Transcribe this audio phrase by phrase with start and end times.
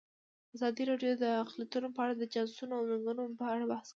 [0.55, 3.89] ازادي راډیو د اقلیتونه په اړه د چانسونو او ننګونو په اړه بحث کړی.